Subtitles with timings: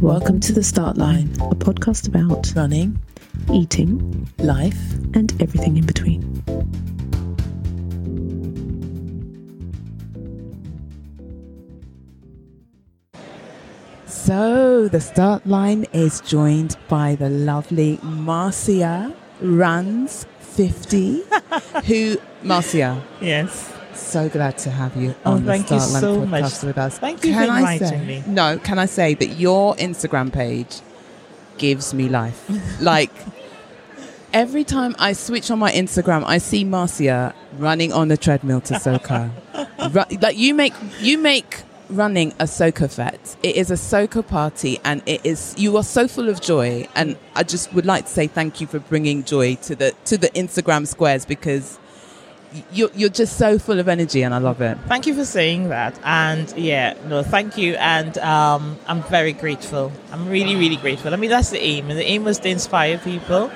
[0.00, 2.98] Welcome to The Start Line, a podcast about running,
[3.52, 4.78] eating, life.
[5.14, 6.42] and everything in between.
[14.06, 21.22] So the start line is joined by the lovely Marcia Runs 50,
[21.86, 23.72] who, Marcia, Yes.
[23.96, 26.62] So glad to have you Oh, on the thank you so podcast much.
[26.62, 26.98] with us.
[26.98, 28.22] Thank you Can for inviting say, me.
[28.26, 30.80] No, can I say that your Instagram page
[31.58, 32.48] gives me life?
[32.80, 33.10] like,
[34.32, 38.74] every time I switch on my Instagram, I see Marcia running on the treadmill to
[38.74, 39.30] soca.
[39.94, 43.36] Ru- like you make you make running a soca fete.
[43.42, 46.86] It is a soca party, and it is you are so full of joy.
[46.94, 50.18] And I just would like to say thank you for bringing joy to the to
[50.18, 51.78] the Instagram squares because
[52.72, 54.78] you're you're just so full of energy, and I love it.
[54.86, 55.98] Thank you for saying that.
[56.04, 57.74] And yeah, no, thank you.
[57.74, 59.92] And um, I'm very grateful.
[60.12, 61.12] I'm really, really grateful.
[61.12, 61.90] I mean, that's the aim.
[61.90, 63.50] And the aim was to inspire people.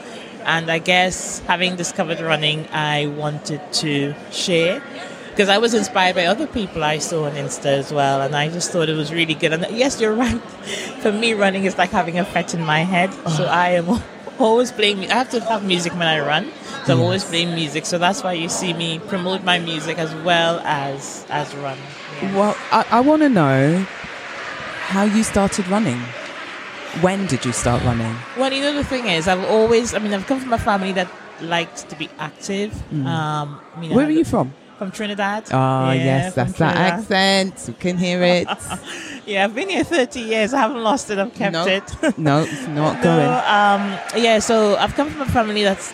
[0.44, 4.82] And I guess having discovered running, I wanted to share
[5.30, 8.20] because I was inspired by other people I saw on Insta as well.
[8.20, 9.52] And I just thought it was really good.
[9.52, 10.40] And yes, you're right.
[11.02, 13.12] For me, running is like having a fete in my head.
[13.36, 14.02] So I am
[14.42, 15.10] always playing.
[15.10, 16.50] I have to have music when I run.
[16.86, 17.86] So I'm always playing music.
[17.86, 21.78] So that's why you see me promote my music as well as as run.
[22.22, 22.36] Yeah.
[22.36, 23.86] Well, I, I want to know
[24.88, 26.00] how you started running.
[27.00, 28.16] When did you start running?
[28.36, 29.94] Well, you know the thing is, I've always.
[29.94, 31.08] I mean, I've come from a family that
[31.40, 32.74] likes to be active.
[32.92, 34.52] Um, I mean, I Where are you from?
[34.80, 35.44] From Trinidad.
[35.52, 37.64] Oh, Yeah, yes, that's that accent.
[37.68, 38.48] You can hear it.
[39.26, 40.54] Yeah, I've been here 30 years.
[40.54, 41.18] I haven't lost it.
[41.18, 41.82] I've kept no, it.
[42.18, 43.28] no, it's not No, going.
[43.28, 45.92] um, yeah, so I've come from a family that's,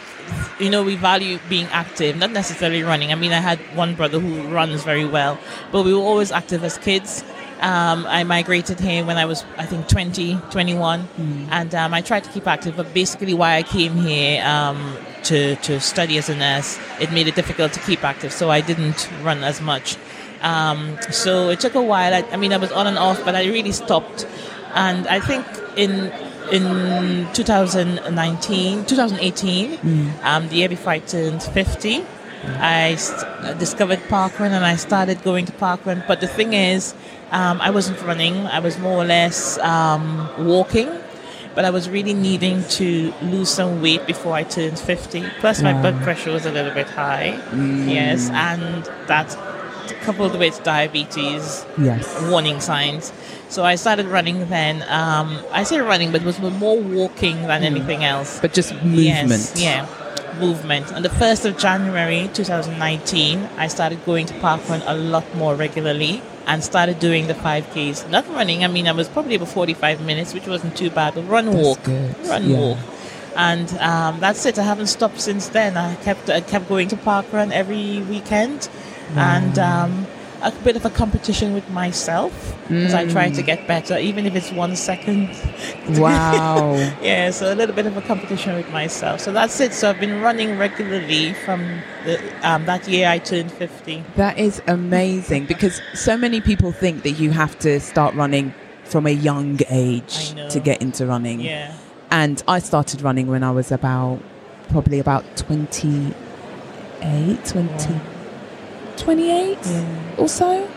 [0.61, 3.11] you know, we value being active, not necessarily running.
[3.11, 5.37] I mean, I had one brother who runs very well,
[5.73, 7.25] but we were always active as kids.
[7.61, 11.09] Um, I migrated here when I was, I think, 20, 21,
[11.51, 12.77] and um, I tried to keep active.
[12.77, 14.97] But basically, why I came here um,
[15.27, 18.61] to, to study as a nurse, it made it difficult to keep active, so I
[18.61, 19.97] didn't run as much.
[20.43, 22.15] Um, so it took a while.
[22.15, 24.27] I, I mean, I was on and off, but I really stopped.
[24.75, 25.45] And I think
[25.77, 26.13] in
[26.53, 29.79] in 2019, 2018,
[30.23, 32.05] um, the year before I turned 50,
[32.61, 36.07] I st- discovered parkrun and I started going to parkrun.
[36.07, 36.95] But the thing is,
[37.33, 38.47] um, I wasn't running.
[38.47, 40.89] I was more or less um, walking.
[41.57, 45.25] But I was really needing to lose some weight before I turned 50.
[45.41, 46.03] Plus, my blood mm.
[46.05, 47.41] pressure was a little bit high.
[47.51, 47.91] Mm.
[47.93, 49.35] Yes, and that
[50.03, 52.05] coupled with diabetes Yes.
[52.31, 53.11] warning signs.
[53.49, 54.85] So I started running then.
[54.89, 57.73] Um, I say running, but it was more walking than mm.
[57.73, 58.39] anything else.
[58.39, 59.31] But just movement.
[59.31, 59.89] Yes, yeah,
[60.39, 60.93] movement.
[60.93, 66.21] On the 1st of January 2019, I started going to parkrun a lot more regularly
[66.47, 68.09] and started doing the 5Ks.
[68.11, 71.23] Not running, I mean, I was probably about 45 minutes, which wasn't too bad, but
[71.23, 71.83] run, That's walk.
[71.85, 72.59] good, Run, yeah.
[72.59, 72.79] walk.
[73.37, 74.59] And um, that's it.
[74.59, 75.77] I haven't stopped since then.
[75.77, 78.71] I kept I kept going to parkrun every weekend,
[79.15, 80.06] and um,
[80.43, 84.35] a bit of a competition with myself as I try to get better, even if
[84.35, 85.31] it's one second.
[85.89, 86.75] Wow.
[87.01, 89.21] Yeah, so a little bit of a competition with myself.
[89.21, 89.73] So that's it.
[89.73, 94.03] So I've been running regularly from the, um, that year I turned 50.
[94.17, 98.53] that is amazing because so many people think that you have to start running
[98.85, 101.41] from a young age to get into running.
[101.41, 101.73] Yeah.
[102.11, 104.21] And I started running when I was about,
[104.69, 106.15] probably about 28,
[107.45, 108.01] 20,
[108.97, 109.85] 28 Yeah.
[110.19, 110.69] or so.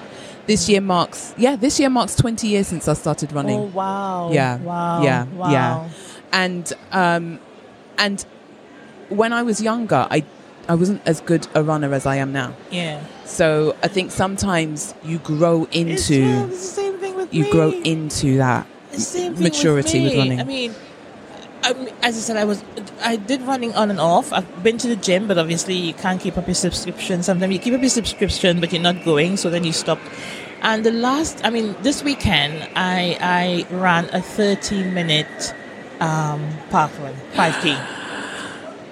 [0.47, 3.59] This year marks, yeah, this year marks 20 years since I started running.
[3.59, 4.31] Oh, wow.
[4.31, 5.03] Yeah, Wow.
[5.03, 5.51] yeah, wow.
[5.51, 5.89] yeah.
[6.33, 7.39] and um,
[7.99, 8.25] and
[9.09, 10.23] when I was younger, I
[10.67, 12.53] I wasn't as good a runner as I am now.
[12.71, 13.01] Yeah.
[13.25, 16.13] So I think sometimes you grow into
[16.49, 17.51] it's the same thing with you me.
[17.51, 18.65] grow into that
[19.39, 20.17] maturity with me.
[20.19, 20.39] running.
[20.39, 20.73] I mean,
[21.69, 22.63] I as I said, I was
[23.01, 24.31] I did running on and off.
[24.33, 27.23] I've been to the gym, but obviously you can't keep up your subscription.
[27.23, 29.99] Sometimes you keep up your subscription, but you're not going, so then you stop.
[30.61, 35.53] And the last, I mean, this weekend I I ran a 30 minute
[35.99, 37.65] um, park run, 5k.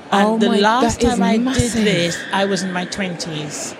[0.09, 1.73] And Oh the my- last time I massive.
[1.73, 3.75] did this, I was in my 20s.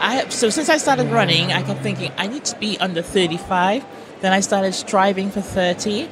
[0.00, 3.84] I so since I started running, I kept thinking I need to be under 35.
[4.20, 6.08] Then I started striving for 30,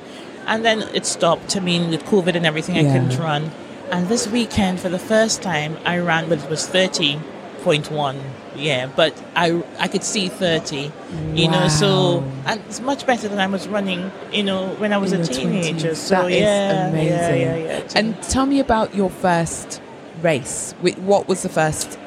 [0.49, 1.57] and then it stopped.
[1.57, 3.51] I mean, with COVID and everything, I couldn't run.
[3.93, 8.17] And this weekend, for the first time, I ran, but it was 30.1.
[8.57, 10.91] Yeah, but I I could see 30.
[11.35, 14.11] You know, so and it's much better than I was running.
[14.33, 15.37] You know, when I was In a your 20s.
[15.37, 15.95] teenager.
[15.95, 17.41] So That yeah, amazing.
[17.41, 17.89] yeah, yeah, yeah.
[17.95, 19.81] And tell me about your first
[20.23, 20.75] race.
[20.81, 21.99] What was the first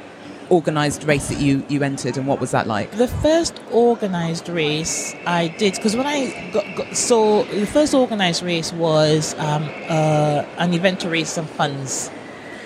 [0.52, 2.92] organized race that you you entered, and what was that like?
[2.92, 8.44] The first organized race I did because when I got, got so the first organized
[8.44, 12.12] race was um, uh, an event to raise some funds.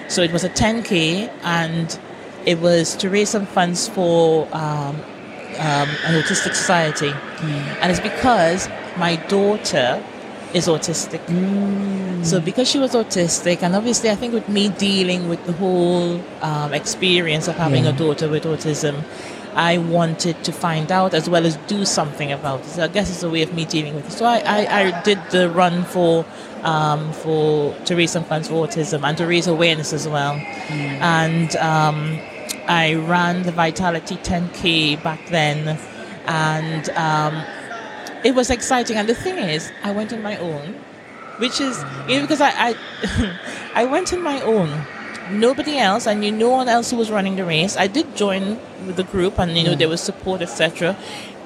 [0.07, 1.99] So it was a 10k and
[2.45, 4.95] it was to raise some funds for um,
[5.57, 7.13] um, an autistic society,
[7.81, 8.67] and it's because
[8.97, 10.03] my daughter
[10.55, 11.21] is autistic.
[12.25, 16.19] So because she was autistic, and obviously I think with me dealing with the whole
[16.41, 17.91] um, experience of having Yeah.
[17.91, 19.03] a daughter with autism,
[19.53, 22.65] I wanted to find out as well as do something about it.
[22.75, 24.11] So I guess it's a way of me dealing with it.
[24.11, 26.25] So I, I, I did the run for
[26.63, 30.33] um, for to raise some funds for autism and to raise awareness as well.
[30.71, 32.19] And um,
[32.67, 35.77] I ran the Vitality 10K back then,
[36.25, 37.43] and um,
[38.25, 38.97] it was exciting.
[38.97, 40.73] And the thing is, I went on my own,
[41.37, 41.77] which is
[42.09, 42.75] you know because I I,
[43.81, 44.69] I went on my own.
[45.31, 46.05] Nobody else.
[46.05, 47.77] I knew no one else who was running the race.
[47.77, 49.95] I did join with the group, and you know there mm.
[49.95, 50.97] was support, etc.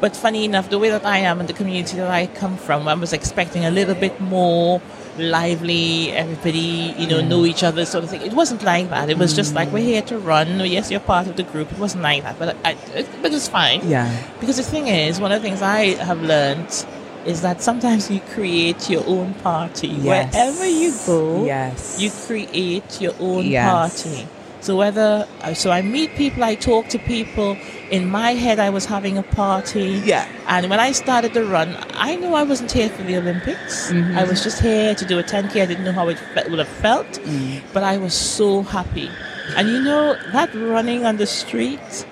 [0.01, 2.87] But funny enough, the way that I am and the community that I come from,
[2.87, 4.81] I was expecting a little bit more
[5.19, 6.11] lively.
[6.11, 7.27] Everybody, you know, mm.
[7.27, 8.21] know each other, sort of thing.
[8.21, 9.09] It wasn't like that.
[9.09, 10.59] It was just like we're here to run.
[10.59, 11.71] Oh, yes, you're part of the group.
[11.71, 13.87] It wasn't like that, but I, it, but it's fine.
[13.87, 14.09] Yeah.
[14.39, 16.85] Because the thing is, one of the things I have learned
[17.25, 19.87] is that sometimes you create your own party.
[19.87, 20.33] Yes.
[20.33, 21.97] Wherever you go, Yes.
[21.99, 23.69] you create your own Yes.
[23.69, 24.27] party.
[24.61, 27.57] So whether uh, so I meet people, I talk to people.
[27.91, 30.01] In my head, I was having a party.
[30.05, 30.27] Yeah.
[30.47, 33.89] And when I started the run, I knew I wasn't here for the Olympics.
[33.91, 34.17] Mm-hmm.
[34.17, 35.61] I was just here to do a 10k.
[35.61, 36.17] I didn't know how it
[36.49, 37.61] would have felt, Mm.
[37.73, 39.09] but I was so happy.
[39.55, 42.05] And you know that running on the street,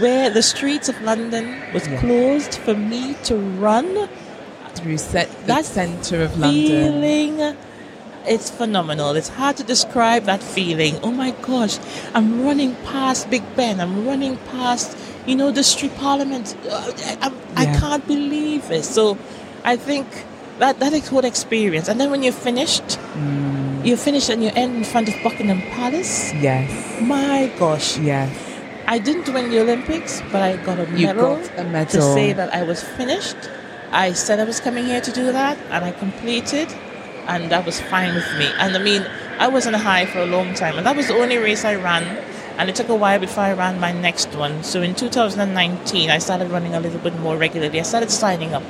[0.00, 2.00] where the streets of London was Yeah.
[2.00, 4.08] closed for me to run,
[4.74, 6.66] Through set the That center of London.
[6.66, 7.56] feeling
[8.26, 9.16] it's phenomenal.
[9.16, 10.96] It's hard to describe that feeling.
[11.02, 11.78] Oh my gosh
[12.14, 13.80] i'm running past big ben.
[13.80, 14.96] I'm running past
[15.26, 16.56] you know the street parliament.
[16.68, 18.84] Uh, I, I, I can't believe it.
[18.84, 19.16] So
[19.64, 20.06] i think
[20.58, 21.88] that that is what experience.
[21.88, 23.84] And then when you're finished Mm.
[23.86, 26.32] you're finished and you end in front of buckingham palace?
[26.34, 26.70] Yes.
[27.00, 27.98] my gosh.
[27.98, 28.30] Yes.
[28.86, 32.02] i didn't win the olympics but i got a You medal got a medal to
[32.16, 33.36] say that I was finished.
[33.92, 36.68] I said I was coming here to do that, and I completed,
[37.30, 38.46] and that was fine with me.
[38.58, 39.06] And I mean,
[39.38, 41.64] I was on a high for a long time, and that was the only race
[41.64, 42.04] I ran.
[42.58, 44.64] And it took a while before I ran my next one.
[44.64, 47.78] So in 2019, I started running a little bit more regularly.
[47.78, 48.64] I started signing up.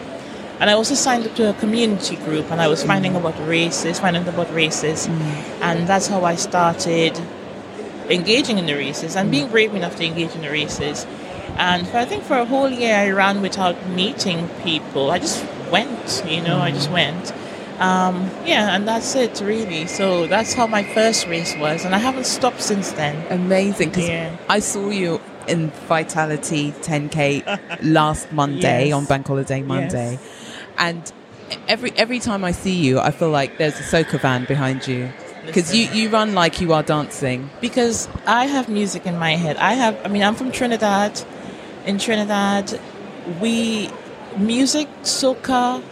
[0.61, 3.99] And I also signed up to a community group, and I was finding about races,
[3.99, 5.09] finding about races.
[5.09, 5.21] Mm.
[5.63, 7.19] And that's how I started
[8.11, 9.53] engaging in the races and being mm.
[9.53, 11.07] brave enough to engage in the races.
[11.57, 15.11] And for, I think for a whole year, I ran without meeting people.
[15.11, 16.93] I just went, you know, I just mm.
[16.93, 17.33] went.
[17.81, 19.87] Um, yeah, and that's it, really.
[19.87, 23.17] So that's how my first race was, and I haven't stopped since then.
[23.31, 23.89] Amazing.
[23.91, 24.37] Because Yeah.
[24.49, 28.95] I saw you in Vitality 10K last Monday Yes.
[28.95, 30.19] on Bank Holiday Monday.
[30.77, 31.11] And
[31.69, 35.09] every every time I see you, I feel like there's a soca van behind you.
[35.47, 37.49] Because you, you run like you are dancing.
[37.63, 39.57] because I have music in my head.
[39.57, 41.19] I have, I mean, I'm from Trinidad.
[41.87, 42.79] In Trinidad,
[43.41, 43.89] we,
[44.37, 45.83] music, soca,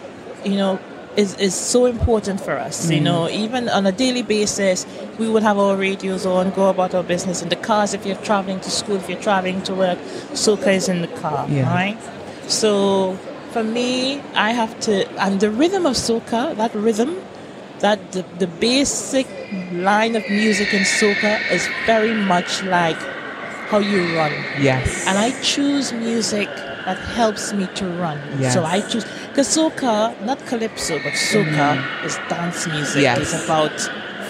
[0.44, 0.78] you know,
[1.18, 2.88] is, is so important for us.
[2.88, 3.02] You mm.
[3.02, 4.86] know, even on a daily basis,
[5.18, 7.92] we would have our radios on, go about our business in the cars.
[7.92, 9.98] If you're traveling to school, if you're traveling to work,
[10.32, 11.74] soca is in the car, Yeah.
[11.74, 11.98] right?
[12.46, 13.18] So
[13.50, 17.20] for me, I have to, and the rhythm of soca, that rhythm,
[17.80, 19.26] that the, the basic
[19.72, 22.98] line of music in soca is very much like
[23.70, 24.32] how you run.
[24.60, 25.04] Yes.
[25.08, 26.48] And I choose music
[26.84, 28.18] that helps me to run.
[28.38, 28.54] Yes.
[28.54, 33.02] So I choose, because soca, not calypso, but soca is dance music.
[33.02, 33.18] Yes.
[33.18, 33.78] It's about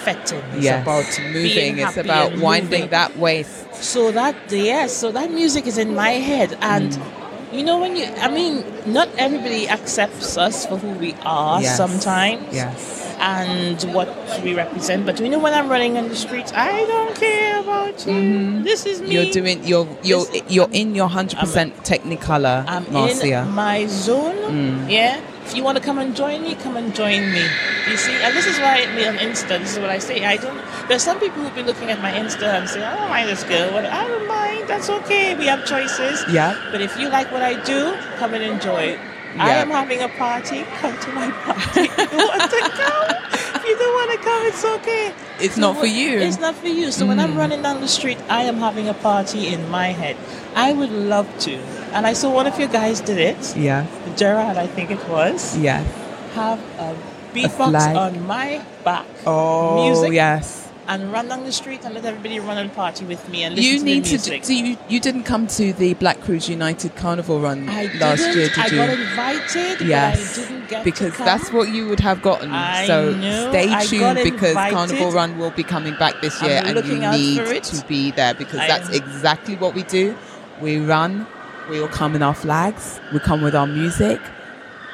[0.03, 0.43] fetting.
[0.53, 0.81] It's yes.
[0.81, 1.79] about moving.
[1.79, 2.89] It's about winding moving.
[2.89, 3.73] that waist.
[3.75, 7.55] So that yes, so that music is in my head, and Mm.
[7.57, 11.77] you know when you, I mean, not everybody accepts us for who we are Yes.
[11.77, 12.98] sometimes, Yes.
[13.19, 14.07] And what
[14.43, 15.05] we represent.
[15.05, 18.63] But you know, when I'm running on the streets, I don't care about you.
[18.63, 19.07] This is me.
[19.07, 19.11] Mm-hmm.
[19.13, 23.41] You're doing you're you're This- you're in your hundred percent technicolor, I'm Marcia.
[23.43, 24.35] in my zone.
[24.51, 24.89] Mm.
[24.91, 25.21] Yeah.
[25.45, 27.41] If you want to come and join me, come and join me.
[27.89, 29.57] You see, and this is why on Insta.
[29.57, 30.23] This is what I say.
[30.23, 30.61] I don't.
[30.87, 33.43] There's some people who've been looking at my Insta and say, "I don't mind this
[33.43, 34.67] girl." I don't mind.
[34.69, 35.33] That's okay.
[35.33, 36.23] We have choices.
[36.31, 36.53] Yeah.
[36.71, 38.99] But if you like what I do, come and enjoy it.
[39.37, 40.63] I am having a party.
[40.79, 41.81] Come to my party.
[41.81, 43.29] If you want to come.
[43.55, 45.13] If you don't want to come, it's okay.
[45.39, 46.19] It's So not for you.
[46.19, 46.91] It's not for you.
[46.91, 47.37] So when I'm hmm.
[47.37, 50.17] running down the street, I am having a party in my head.
[50.55, 51.55] I would love to.
[51.93, 53.55] And I saw one of you guys did it.
[53.55, 53.85] Yeah.
[54.17, 55.85] Gerard, I think it was, Yes.
[56.33, 56.95] have a
[57.33, 59.05] beatbox on my back.
[59.25, 60.13] Oh Music.
[60.13, 60.58] yes.
[60.89, 63.71] And run down the street and let everybody run and party with me and listen
[63.73, 64.29] You to need the to.
[64.31, 64.41] music.
[64.41, 68.21] Do, so you you didn't come to the Black Cruz United Carnival run I last
[68.35, 68.75] year, did I you?
[68.77, 72.51] got invited, Yes, but I didn't get because to that's what you would have gotten.
[72.51, 73.49] I so know.
[73.51, 74.75] stay tuned because invited.
[74.75, 78.33] Carnival Run will be coming back this I'm year, and you need to be there
[78.33, 78.95] because I that's am.
[78.95, 80.15] exactly what we do.
[80.61, 81.25] We run.
[81.69, 82.99] We all come in our flags.
[83.13, 84.19] We come with our music.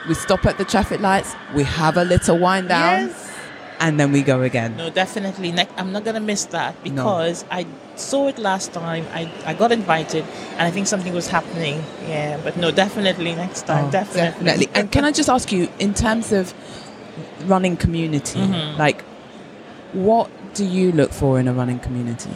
[0.10, 1.34] We stop at the traffic lights.
[1.56, 3.25] We have a little wind down, Yes.
[3.80, 4.78] And then we go again.
[4.78, 5.52] No, definitely.
[5.52, 6.92] Ne- I'm not gonna miss that No.
[6.92, 7.66] because I
[7.96, 9.06] saw it last time.
[9.14, 11.84] I, I got invited, and I think something was happening.
[12.08, 13.86] Yeah, but no, definitely next time.
[13.86, 14.46] Oh, definitely.
[14.46, 14.70] definitely.
[14.74, 16.54] And can I just ask you, in terms of
[17.46, 18.78] running community, Mhm.
[18.78, 19.02] like,
[19.94, 22.32] what do you look for in a running community?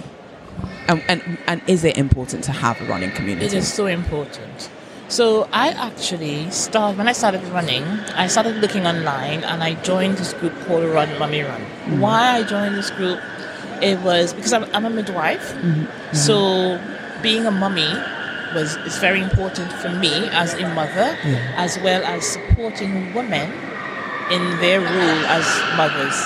[0.87, 3.45] And, and and is it important to have a running community?
[3.45, 4.69] It is so important.
[5.09, 7.83] So I actually start when I started running.
[8.13, 11.61] I started looking online, and I joined this group called Run Mummy Run.
[11.61, 11.99] Mm-hmm.
[11.99, 13.19] Why I joined this group?
[13.81, 15.53] It was because I'm, I'm a midwife.
[15.53, 15.81] Mm-hmm.
[15.81, 16.15] Mm-hmm.
[16.15, 16.79] So
[17.23, 17.91] being a mummy
[18.53, 21.53] was is very important for me as a mother, Yeah.
[21.57, 23.51] as well as supporting women
[24.29, 26.17] in their role as mothers.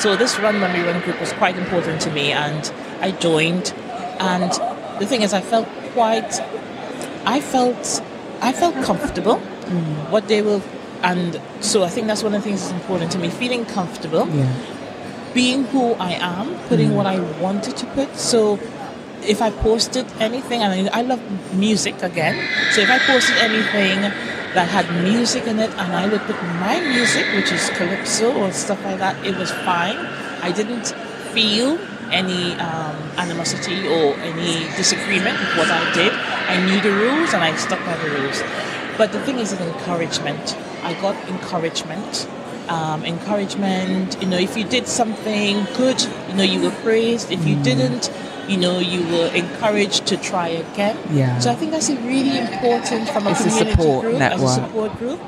[0.00, 3.74] So this Run Mummy Run group was quite important to me, and I joined.
[4.20, 4.52] And
[5.00, 6.40] the thing is, I felt quite,
[7.26, 8.00] I felt,
[8.40, 9.38] I felt comfortable.
[10.10, 10.62] What they were,
[11.02, 14.26] and so I think that's one of the things that's important to me: feeling comfortable
[14.28, 14.50] yeah.
[15.34, 18.16] being who I am, putting what I wanted to put.
[18.16, 18.58] So
[19.22, 21.20] if I posted anything, and I I love
[21.52, 22.36] music again,
[22.72, 24.00] so if I posted anything
[24.54, 28.50] that had music in it, and I would put my music, which is calypso or
[28.52, 29.98] stuff like that, it was fine.
[30.40, 30.94] I didn't
[31.34, 31.78] feel
[32.10, 36.12] any um, animosity or any disagreement with what I did.
[36.48, 38.42] I knew the rules and I stuck by the rules.
[38.96, 40.56] But the thing is, an encouragement.
[40.82, 42.28] I got encouragement
[42.68, 44.20] um, encouragement.
[44.20, 47.30] You know, if you did something good, you know, you were praised.
[47.30, 48.10] If you didn't,
[48.46, 50.96] you know, you were encouraged to try again.
[51.10, 51.38] Yeah.
[51.38, 54.20] So I think that's a really important from a It's a community support group as
[54.20, 54.48] network.
[54.50, 55.20] a support group.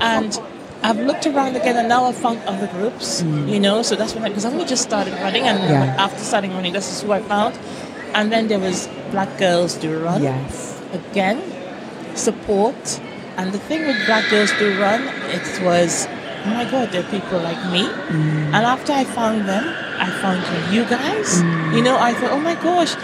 [0.00, 0.40] And
[0.82, 3.22] I've looked around again, and now I've found other groups.
[3.22, 5.70] You know, so that's when because I only just started running, and Mm.
[5.70, 6.04] Yeah.
[6.06, 7.58] after starting running, this is who I found.
[8.14, 10.67] And then there was Black Girls Do Run Yes.
[10.92, 11.42] Again
[12.16, 13.00] support.
[13.36, 16.08] And the thing with black girls do run it was
[16.44, 17.84] oh my god there are people like me.
[17.86, 18.54] Mm.
[18.54, 19.64] And after i found them
[19.98, 20.42] i found
[20.74, 21.42] you guys.
[21.42, 21.76] Mm.
[21.76, 22.94] You know i thought oh my gosh.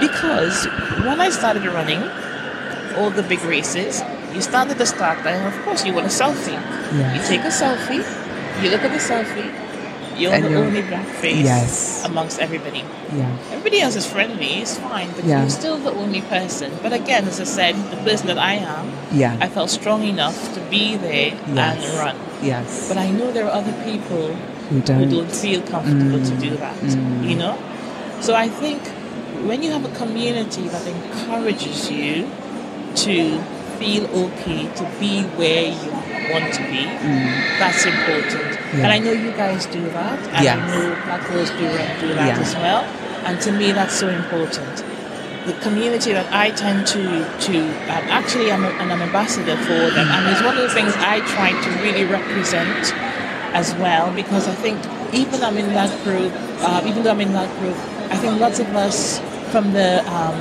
[0.00, 0.66] Because
[1.06, 2.02] when i started running
[2.96, 4.02] all the big races
[4.34, 6.52] you start at the start line and of course you want a selfie.
[6.52, 7.14] Yeah.
[7.14, 8.04] you take a selfie
[8.62, 9.69] you look at the selfie
[10.20, 12.02] you're And the you're- only black face Yes.
[12.10, 12.82] amongst everybody
[13.20, 13.26] Yeah.
[13.54, 15.40] Everybody else is friendly, it's fine, but Yeah.
[15.40, 16.70] you're still the only person.
[16.84, 18.86] But again, as I said, the person that I am,
[19.22, 19.34] Yeah.
[19.44, 21.58] I felt strong enough to be there Yes.
[21.58, 22.16] and run.
[22.52, 22.86] yes.
[22.88, 24.26] But I know there are other people
[24.68, 25.10] Who who don't.
[25.16, 27.28] don't feel comfortable to do that, Mm.
[27.30, 27.54] you know?
[28.20, 28.80] So I think
[29.48, 32.26] when you have a community that encourages you
[33.04, 33.14] to
[33.80, 35.90] feel okay, to be where you
[36.32, 36.84] want to be,
[37.58, 38.59] that's important.
[38.70, 38.78] Mm.
[38.78, 38.84] Yeah.
[38.84, 40.48] And I know you guys do that, and.
[40.48, 42.40] I know Black Girls do, do that Yeah.
[42.40, 42.82] as well.
[43.26, 44.84] And to me, that's so important.
[45.46, 47.02] The community that I tend to
[47.46, 47.54] to
[47.94, 51.20] um, actually I'm a, an ambassador for them, and it's one of the things I
[51.34, 52.94] try to really represent
[53.52, 54.78] as well because I think
[55.14, 57.74] even I'm in that group, uh, even though I'm in that group,
[58.12, 59.18] I think lots of us
[59.50, 60.38] from the um,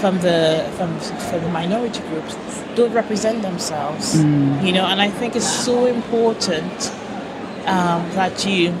[0.00, 2.36] from the from, from the minority groups
[2.76, 6.92] don't represent themselves, you know, and I think it's so important
[7.66, 8.74] um, that you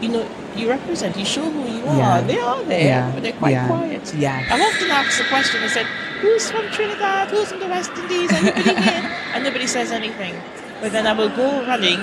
[0.00, 1.96] you know you represent, you show who you are.
[1.96, 2.20] Yeah.
[2.20, 3.10] They are there, Yeah.
[3.14, 3.66] but they're quite Yeah.
[3.68, 4.12] quiet.
[4.14, 4.44] Yes.
[4.52, 5.86] I've often asked the question, I said,
[6.20, 7.30] who's from Trinidad?
[7.30, 8.30] Who's from the West Indies?
[8.30, 9.10] Anybody here?
[9.34, 10.34] And nobody says anything.
[10.82, 11.96] But then I will go running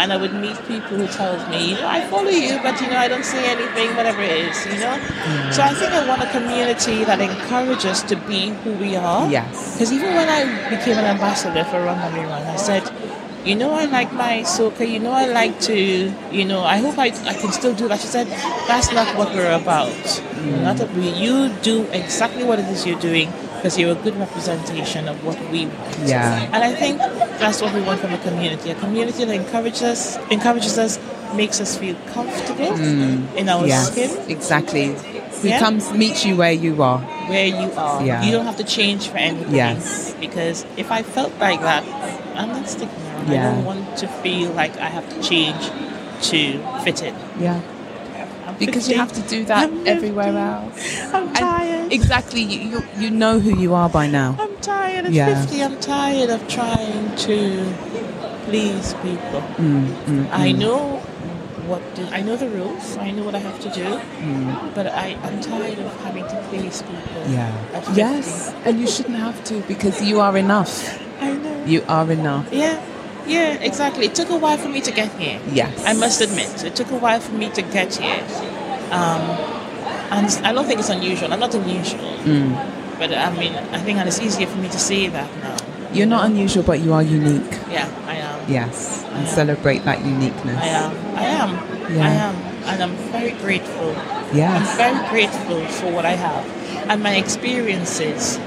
[0.00, 2.88] and I would meet people who tells me, you know, I follow you, but you
[2.90, 4.98] know, I don't say anything, whatever it is, you know?
[5.52, 9.30] So I think I want a community that encourages us to be who we are.
[9.30, 9.74] Yes.
[9.74, 12.82] Because even when I became an ambassador for Run Mummy Run, I said,
[13.44, 15.74] you know, I like my soca, you know, I like to,
[16.30, 18.00] you know, I hope I, I can still do that.
[18.00, 18.26] She said,
[18.68, 19.88] that's not what we're about.
[19.88, 20.62] Mm.
[20.62, 24.16] Not that we, you do exactly what it is you're doing because you're a good
[24.16, 25.98] representation of what we want.
[26.04, 26.50] Yeah.
[26.52, 28.70] And I think that's what we want from a community.
[28.70, 30.98] A community that encourages us, encourages us,
[31.34, 33.34] makes us feel comfortable mm.
[33.34, 33.90] in our yes.
[33.90, 34.94] skin, Exactly.
[35.42, 35.58] Who Yeah.
[35.58, 36.98] comes meets you where you are.
[37.28, 38.04] where you are.
[38.04, 38.22] Yeah.
[38.22, 39.54] You don't have to change for anything.
[39.54, 40.14] Yes.
[40.20, 41.82] Because if I felt like that,
[42.34, 43.30] I'm not sticking around.
[43.30, 45.70] I don't want to feel like I have to change
[46.30, 47.14] to fit in.
[47.38, 47.60] Yeah.
[48.46, 50.38] I'm Because you have to do that I'm everywhere 50.
[50.38, 51.14] else.
[51.14, 51.92] I'm And tired.
[51.92, 52.40] Exactly.
[52.42, 54.36] You, you you know who you are by now.
[54.38, 55.40] I'm tired at Yeah.
[55.46, 55.62] 50.
[55.62, 57.36] I'm tired of trying to
[58.46, 59.42] please people.
[59.56, 60.58] Mm, mm, I mm.
[60.58, 61.00] know
[61.66, 62.96] what do, I know the rules.
[62.98, 64.00] I know what I have to do,
[64.74, 67.22] but I I'm tired of having to please people.
[67.28, 67.94] Yeah.
[67.94, 70.98] Yes, and you shouldn't have to because you are enough.
[71.66, 72.52] You are enough.
[72.52, 72.80] Yeah,
[73.26, 74.06] yeah, exactly.
[74.06, 75.40] It took a while for me to get here.
[75.52, 75.84] Yes.
[75.86, 78.22] I must admit, it took a while for me to get here.
[78.90, 79.22] Um,
[80.10, 81.32] and I don't think it's unusual.
[81.32, 82.12] I'm not unusual.
[82.24, 82.98] Mm.
[82.98, 85.56] But I mean, I think it's easier for me to say that now.
[85.92, 87.58] You're not unusual, but you are unique.
[87.70, 88.50] Yeah, I am.
[88.50, 89.34] Yes, and Yeah.
[89.34, 90.58] celebrate that uniqueness.
[90.60, 90.92] I am.
[91.16, 91.50] I am.
[91.94, 92.06] Yeah.
[92.06, 92.34] I am.
[92.64, 93.92] And I'm very grateful.
[94.32, 94.56] Yes.
[94.70, 96.44] I'm very grateful for what I have
[96.88, 98.38] and my experiences.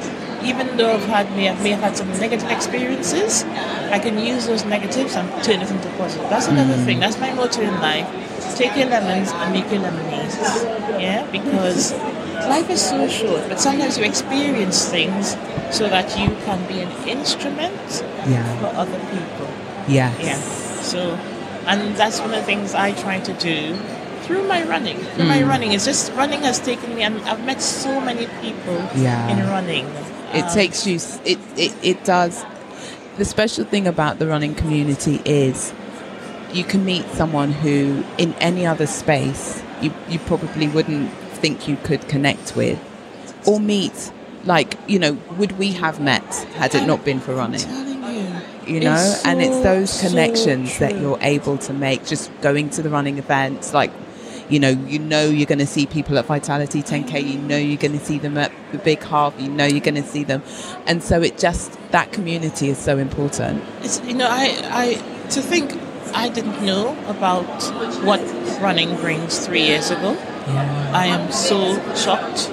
[0.46, 3.44] Even though I've had may have, may have had some negative experiences,
[3.92, 6.30] I can use those negatives and turn it into positive.
[6.30, 7.00] That's another thing.
[7.00, 8.08] That's my motto in life.
[8.56, 10.36] Take your lemons and make your lemonades.
[11.02, 11.94] Yeah, because
[12.48, 15.36] life is so short, but sometimes you experience things
[15.72, 18.46] so that you can be an instrument Yeah.
[18.60, 19.48] for other people.
[19.88, 20.14] Yes.
[20.22, 20.38] Yeah.
[20.82, 21.18] So,
[21.68, 23.76] and that's one of the things I try to do
[24.24, 24.98] through my running.
[25.16, 25.50] Through my Mm.
[25.50, 27.04] running, it's just running has taken me.
[27.04, 29.28] and I've met so many people Yeah.
[29.30, 29.86] in running.
[30.36, 31.00] It Um, takes you.
[31.26, 32.44] It, it it does.
[33.18, 35.74] The special thing about the running community is
[36.54, 41.12] you can meet someone who, in any other space, you you probably wouldn't
[41.42, 42.80] think you could connect with,
[43.48, 44.12] or meet.
[44.44, 46.24] Like you know, would we have met
[46.58, 47.62] had it not been for running?
[48.68, 48.80] you.
[48.80, 52.70] know It's and it's so, those so connections that you're able to make just going
[52.72, 53.92] to the running events like
[54.50, 57.78] you know you know you're going to see people at vitality 10k you know you're
[57.78, 60.44] going to see them at the big half you know you're going to see them
[60.86, 64.94] and so it just that community is so important It's you know I I
[65.30, 65.74] to think
[66.14, 67.46] I didn't know about
[68.06, 68.22] what
[68.62, 70.16] running brings three years ago.
[70.94, 72.50] I am so shocked.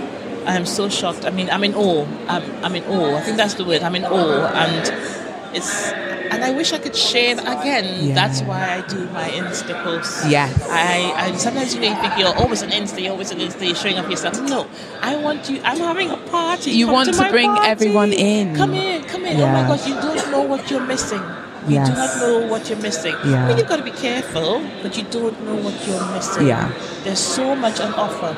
[0.47, 1.25] I am so shocked.
[1.25, 2.05] I mean, I'm in awe.
[2.27, 3.17] I'm, I'm in awe.
[3.17, 3.83] I think that's the word.
[3.83, 6.12] I'm in awe, and it's.
[6.33, 7.85] And I wish I could share that again.
[8.09, 8.15] Yeah.
[8.15, 10.25] That's why I do my Insta posts.
[10.29, 10.51] Yes.
[10.71, 13.75] I, I sometimes you you think you're always an Insta, you're always an Insta, you're
[13.75, 14.41] showing up yourself.
[14.43, 14.67] No,
[15.03, 15.61] I want you.
[15.65, 16.71] I'm having a party.
[16.73, 17.69] You Come want to my bring party.
[17.69, 18.57] everyone in.
[18.57, 19.41] Come in, come in.
[19.41, 21.23] Oh my gosh, you don't know what you're missing.
[21.69, 21.89] You Yes.
[21.91, 23.15] do not know what you're missing.
[23.15, 23.47] I Yeah.
[23.47, 26.47] mean, you've got to be careful, but you don't know what you're missing.
[26.49, 26.71] Yeah.
[27.05, 28.35] There's so much on offer.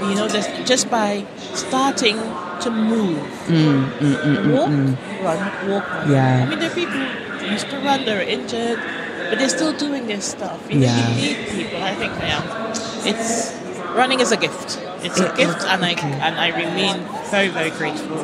[0.00, 2.18] You know, just by starting
[2.60, 3.18] to move,
[3.48, 4.70] mm, mm, mm, walk,
[5.26, 5.38] run,
[5.70, 6.06] walk, run.
[6.06, 6.44] Mm, Yeah.
[6.44, 7.00] I mean, there are people
[7.48, 8.78] who used to run, they're injured,
[9.30, 10.60] but they're still doing this stuff.
[10.70, 11.08] You know, Yeah.
[11.10, 11.82] you need people.
[11.82, 13.52] I think yeah, it's
[13.94, 14.78] running is a gift.
[15.02, 16.04] It's a It gift, is and I a gift.
[16.26, 16.96] and I remain
[17.30, 18.16] very, very grateful.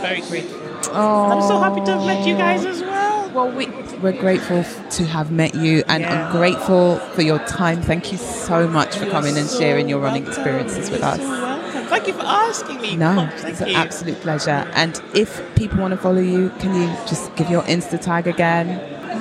[0.00, 0.60] Very grateful.
[0.92, 3.28] oh I'm so happy to have met you guys as well.
[3.34, 3.66] well we,
[4.02, 6.12] we're grateful to have met you and Yeah.
[6.14, 9.98] i'm grateful for your time thank you so much for You're coming and sharing your
[10.00, 10.42] running welcome.
[10.42, 11.55] experiences with You're us So welcome.
[11.96, 12.96] Thank you for asking me.
[12.96, 13.74] No, thank it's an you.
[13.74, 14.70] absolute pleasure.
[14.74, 18.68] And if people want to follow you, can you just give your Insta tag again?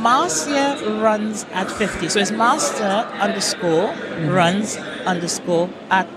[0.02, 2.10] Marcia runs at 50.
[2.10, 4.30] So it's Marcia underscore Mm-hmm.
[4.30, 6.08] runs underscore at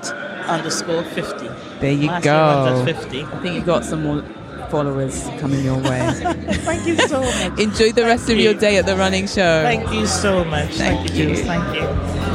[0.48, 1.48] underscore 50.
[1.80, 2.64] There you Marcia go.
[2.64, 3.22] runs at 50.
[3.22, 4.22] I think you've got some more
[4.68, 6.00] followers coming your way.
[6.68, 7.58] Thank you so much.
[7.60, 8.42] Enjoy the rest of you.
[8.50, 9.62] your day at the running show.
[9.62, 10.70] Thank you so much.
[10.74, 11.28] Thank Thank, you.
[11.30, 11.36] you.
[11.36, 12.27] Thank you.